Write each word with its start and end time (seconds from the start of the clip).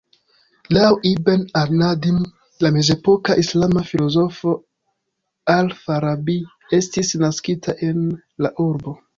Laŭ 0.75 0.85
"Ibn 1.09 1.43
al-Nadim", 1.59 2.17
la 2.65 2.71
mezepoka 2.79 3.37
islama 3.43 3.85
filozofo 3.91 4.55
"Al-Farabi" 5.57 6.39
estis 6.83 7.17
naskita 7.27 7.77
en 7.91 8.05
la 8.47 8.57
urbo. 8.69 9.01